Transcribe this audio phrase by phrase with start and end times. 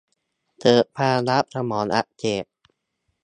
[0.61, 2.45] เกิดภาวะสมองอักเสบ